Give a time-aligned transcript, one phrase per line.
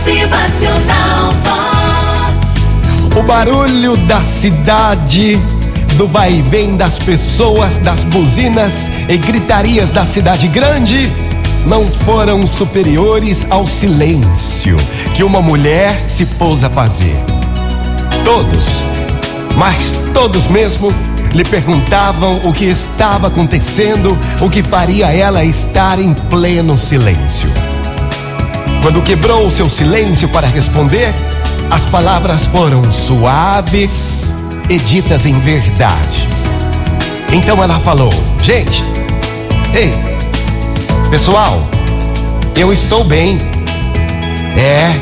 [0.00, 3.18] Motivacional Vox.
[3.18, 5.36] O barulho da cidade,
[5.98, 11.12] do vai e vem das pessoas, das buzinas e gritarias da cidade grande
[11.66, 14.74] não foram superiores ao silêncio
[15.14, 17.14] que uma mulher se pôs a fazer.
[18.24, 18.86] Todos,
[19.58, 20.90] mas todos mesmo,
[21.34, 27.69] lhe perguntavam o que estava acontecendo, o que faria ela estar em pleno silêncio.
[28.82, 31.14] Quando quebrou o seu silêncio para responder,
[31.70, 34.34] as palavras foram suaves
[34.68, 36.28] e ditas em verdade.
[37.32, 38.10] Então ela falou:
[38.42, 38.82] Gente,
[39.74, 39.92] ei,
[41.10, 41.62] pessoal,
[42.56, 43.38] eu estou bem.
[44.56, 44.92] É,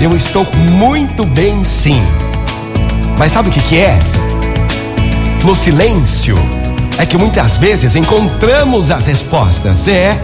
[0.00, 2.02] eu estou muito bem sim.
[3.18, 3.98] Mas sabe o que, que é?
[5.42, 6.36] No silêncio
[6.98, 9.88] é que muitas vezes encontramos as respostas.
[9.88, 10.20] É.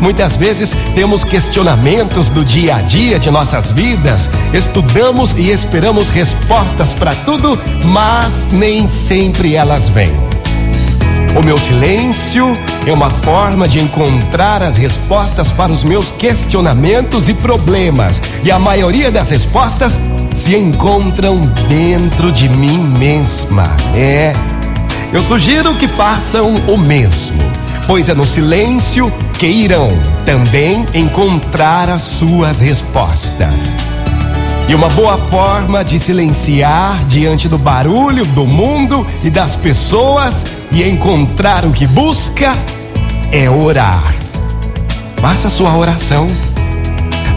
[0.00, 6.92] Muitas vezes temos questionamentos do dia a dia de nossas vidas, estudamos e esperamos respostas
[6.92, 10.12] para tudo, mas nem sempre elas vêm.
[11.36, 12.52] O meu silêncio
[12.86, 18.58] é uma forma de encontrar as respostas para os meus questionamentos e problemas, e a
[18.58, 19.98] maioria das respostas
[20.32, 23.74] se encontram dentro de mim mesma.
[23.94, 24.32] É.
[25.12, 27.38] Eu sugiro que façam o mesmo,
[27.86, 29.88] pois é no silêncio que irão
[30.24, 33.74] também encontrar as suas respostas.
[34.68, 40.82] E uma boa forma de silenciar diante do barulho do mundo e das pessoas e
[40.82, 42.56] encontrar o que busca
[43.30, 44.14] é orar.
[45.16, 46.26] Faça sua oração.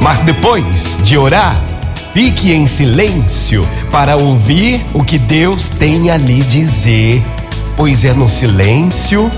[0.00, 1.60] Mas depois de orar,
[2.14, 7.20] fique em silêncio para ouvir o que Deus tem a lhe dizer,
[7.76, 9.28] pois é no silêncio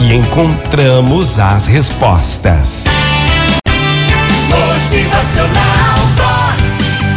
[0.00, 2.84] que encontramos as respostas.
[4.48, 6.62] Motivacional Vox.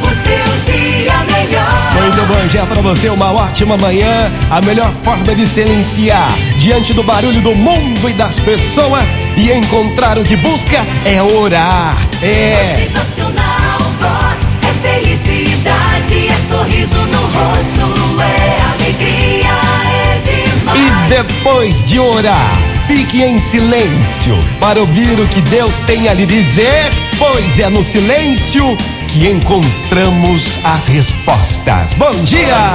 [0.02, 1.94] O seu dia melhor.
[1.94, 4.30] Muito bom dia para você, uma ótima manhã.
[4.52, 10.18] A melhor forma de silenciar diante do barulho do mundo e das pessoas e encontrar
[10.18, 11.98] o que busca é orar.
[12.22, 12.68] É.
[12.68, 14.58] Motivacional Vox.
[14.62, 19.54] É felicidade, é sorriso no rosto, é alegria,
[19.88, 21.06] é demais.
[21.08, 26.26] E depois de orar, fique em silêncio para ouvir o que Deus tem a lhe
[26.26, 28.78] dizer, pois é no silêncio
[29.08, 31.94] que encontramos as respostas.
[31.94, 32.68] Bom dia!